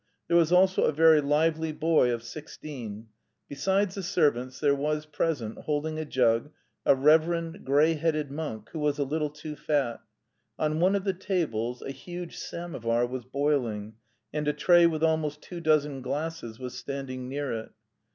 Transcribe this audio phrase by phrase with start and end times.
[0.27, 3.09] There was also a very lively boy of sixteen.
[3.47, 6.51] Besides the servants there was present, holding a jug,
[6.87, 9.99] a reverend, grey headed monk, who was a little too fat.
[10.57, 13.93] On one of the tables a huge samovar was boiling,
[14.33, 17.69] and a tray with almost two dozen glasses was standing near it.